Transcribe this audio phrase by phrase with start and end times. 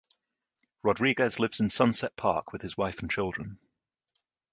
[0.81, 3.59] Rodriguez lives in Sunset Park with his wife and children.